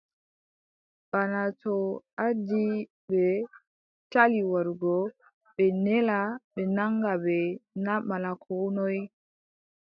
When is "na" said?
7.83-7.93